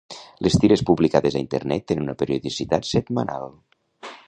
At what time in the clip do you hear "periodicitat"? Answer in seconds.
2.23-2.91